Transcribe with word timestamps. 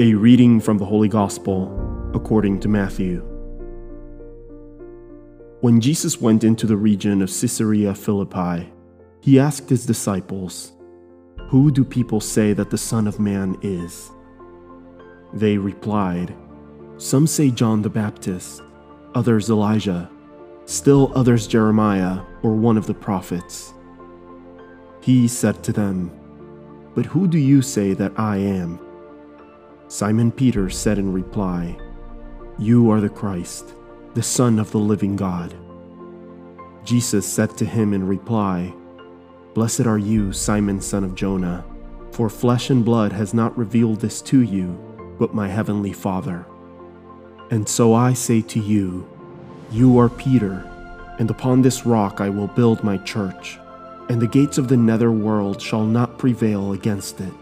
A 0.00 0.14
reading 0.14 0.60
from 0.60 0.78
the 0.78 0.84
Holy 0.84 1.08
Gospel 1.08 1.74
according 2.14 2.60
to 2.60 2.68
Matthew. 2.68 3.18
When 5.60 5.80
Jesus 5.80 6.20
went 6.20 6.44
into 6.44 6.68
the 6.68 6.76
region 6.76 7.20
of 7.20 7.28
Caesarea 7.28 7.96
Philippi, 7.96 8.72
he 9.20 9.40
asked 9.40 9.68
his 9.68 9.84
disciples, 9.84 10.70
Who 11.48 11.72
do 11.72 11.84
people 11.84 12.20
say 12.20 12.52
that 12.52 12.70
the 12.70 12.78
Son 12.78 13.08
of 13.08 13.18
Man 13.18 13.58
is? 13.60 14.12
They 15.32 15.58
replied, 15.58 16.32
Some 16.98 17.26
say 17.26 17.50
John 17.50 17.82
the 17.82 17.90
Baptist, 17.90 18.62
others 19.16 19.50
Elijah, 19.50 20.08
still 20.64 21.10
others 21.16 21.48
Jeremiah 21.48 22.20
or 22.44 22.54
one 22.54 22.76
of 22.76 22.86
the 22.86 22.94
prophets. 22.94 23.74
He 25.00 25.26
said 25.26 25.64
to 25.64 25.72
them, 25.72 26.12
But 26.94 27.06
who 27.06 27.26
do 27.26 27.38
you 27.38 27.62
say 27.62 27.94
that 27.94 28.12
I 28.16 28.36
am? 28.36 28.78
Simon 29.90 30.30
Peter 30.30 30.68
said 30.68 30.98
in 30.98 31.10
reply, 31.10 31.74
You 32.58 32.90
are 32.90 33.00
the 33.00 33.08
Christ, 33.08 33.72
the 34.12 34.22
Son 34.22 34.58
of 34.58 34.70
the 34.70 34.78
living 34.78 35.16
God. 35.16 35.54
Jesus 36.84 37.26
said 37.26 37.56
to 37.56 37.64
him 37.64 37.94
in 37.94 38.06
reply, 38.06 38.74
Blessed 39.54 39.86
are 39.86 39.98
you, 39.98 40.30
Simon 40.32 40.82
son 40.82 41.04
of 41.04 41.14
Jonah, 41.14 41.64
for 42.12 42.28
flesh 42.28 42.68
and 42.68 42.84
blood 42.84 43.12
has 43.12 43.32
not 43.32 43.56
revealed 43.56 44.00
this 44.00 44.20
to 44.22 44.42
you, 44.42 44.78
but 45.18 45.34
my 45.34 45.48
heavenly 45.48 45.94
Father. 45.94 46.44
And 47.50 47.66
so 47.66 47.94
I 47.94 48.12
say 48.12 48.42
to 48.42 48.60
you, 48.60 49.08
You 49.70 49.98
are 49.98 50.10
Peter, 50.10 50.70
and 51.18 51.30
upon 51.30 51.62
this 51.62 51.86
rock 51.86 52.20
I 52.20 52.28
will 52.28 52.46
build 52.46 52.84
my 52.84 52.98
church, 52.98 53.58
and 54.10 54.20
the 54.20 54.28
gates 54.28 54.58
of 54.58 54.68
the 54.68 54.76
nether 54.76 55.10
world 55.10 55.62
shall 55.62 55.84
not 55.84 56.18
prevail 56.18 56.72
against 56.72 57.22
it. 57.22 57.32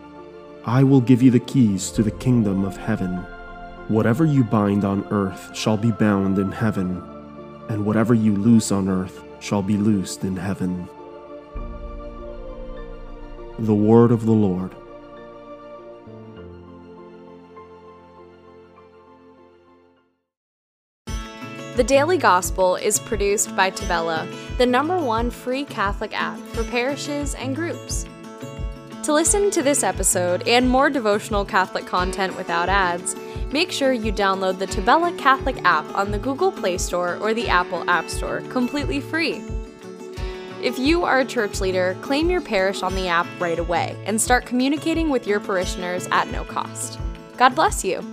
I 0.69 0.83
will 0.83 1.01
give 1.01 1.23
you 1.23 1.31
the 1.31 1.39
keys 1.39 1.93
to 1.93 2.03
the 2.03 2.11
kingdom 2.11 2.65
of 2.65 2.77
heaven. 2.77 3.19
Whatever 3.87 4.25
you 4.25 4.43
bind 4.43 4.85
on 4.85 5.07
earth 5.13 5.57
shall 5.57 5.77
be 5.77 5.93
bound 5.93 6.41
in 6.41 6.51
heaven, 6.51 7.01
and 7.69 7.87
whatever 7.87 8.15
you 8.15 8.35
loose 8.35 8.73
on 8.73 8.89
earth 8.89 9.23
shall 9.39 9.63
be 9.63 9.77
loosed 9.77 10.25
in 10.25 10.37
heaven. 10.37 10.89
The 13.61 13.75
Word 13.75 14.11
of 14.11 14.27
the 14.27 14.33
Lord. 14.33 14.75
The 21.77 21.85
Daily 21.85 22.19
Gospel 22.19 22.75
is 22.75 22.99
produced 22.99 23.55
by 23.55 23.71
Tabella, 23.71 24.27
the 24.59 24.67
number 24.67 24.99
one 24.99 25.31
free 25.31 25.65
Catholic 25.65 26.13
app 26.13 26.41
for 26.49 26.65
parishes 26.65 27.37
and 27.37 27.55
groups. 27.55 28.05
To 29.07 29.13
listen 29.13 29.53
to 29.53 29.63
this 29.63 29.85
episode 29.85 30.49
and 30.49 30.69
more 30.69 30.91
devotional 30.91 31.45
Catholic 31.45 31.87
content 31.87 32.37
without 32.37 32.69
ads, 32.69 33.15
make 33.53 33.71
sure 33.71 33.93
you 33.93 34.13
download 34.13 34.59
the 34.59 34.67
Tabella 34.67 35.17
Catholic 35.17 35.59
app 35.65 35.85
on 35.95 36.11
the 36.11 36.19
Google 36.19 36.51
Play 36.51 36.77
Store 36.77 37.15
or 37.19 37.33
the 37.33 37.49
Apple 37.49 37.89
App 37.89 38.11
Store 38.11 38.41
completely 38.49 39.01
free. 39.01 39.41
If 40.61 40.77
you 40.77 41.05
are 41.05 41.21
a 41.21 41.25
church 41.25 41.61
leader, 41.61 41.97
claim 42.01 42.29
your 42.29 42.41
parish 42.41 42.83
on 42.83 42.97
the 42.97 43.07
app 43.07 43.29
right 43.39 43.61
away 43.61 43.97
and 44.07 44.21
start 44.21 44.45
communicating 44.45 45.09
with 45.09 45.25
your 45.25 45.39
parishioners 45.39 46.09
at 46.11 46.29
no 46.33 46.43
cost. 46.43 46.99
God 47.37 47.55
bless 47.55 47.85
you. 47.85 48.05